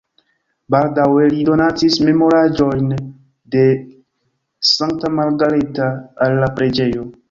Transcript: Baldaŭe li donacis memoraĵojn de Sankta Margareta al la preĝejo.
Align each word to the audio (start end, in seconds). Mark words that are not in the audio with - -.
Baldaŭe 0.75 1.27
li 1.33 1.43
donacis 1.49 1.99
memoraĵojn 2.07 2.89
de 3.57 3.65
Sankta 4.75 5.17
Margareta 5.21 5.97
al 6.29 6.45
la 6.45 6.55
preĝejo. 6.61 7.11